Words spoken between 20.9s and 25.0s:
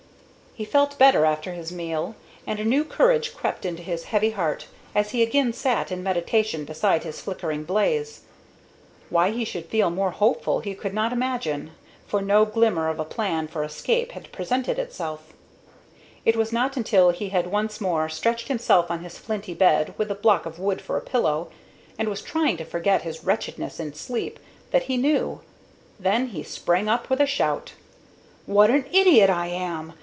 a pillow, and was trying to forget his wretchedness in sleep, that he